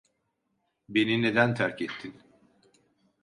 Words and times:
Beni 0.89 1.21
neden 1.21 1.55
terk 1.55 1.81
ettin? 1.81 2.21